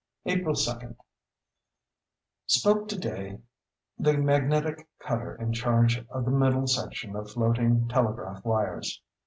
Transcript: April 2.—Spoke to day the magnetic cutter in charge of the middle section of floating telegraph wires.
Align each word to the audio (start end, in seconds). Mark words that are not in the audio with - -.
April 0.25 0.55
2.—Spoke 0.55 2.87
to 2.87 2.97
day 2.97 3.39
the 3.99 4.13
magnetic 4.17 4.87
cutter 4.97 5.35
in 5.35 5.53
charge 5.53 6.03
of 6.09 6.25
the 6.25 6.31
middle 6.31 6.65
section 6.65 7.15
of 7.15 7.29
floating 7.29 7.87
telegraph 7.87 8.43
wires. 8.43 8.99